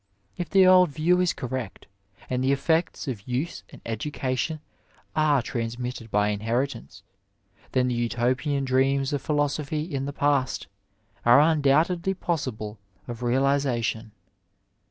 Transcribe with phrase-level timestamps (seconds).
[0.35, 1.85] If the old view is correct,
[2.27, 4.59] and the effects of use and education
[5.15, 7.03] are transmitted by inheritance,
[7.73, 10.65] then the Utopian dreams of philosophy in the past
[11.23, 14.11] are undoubtedly possible of realiza tion.